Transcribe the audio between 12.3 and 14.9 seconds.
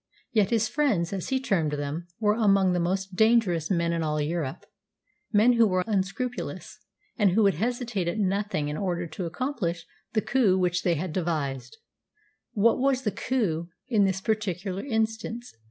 What was the coup in this particular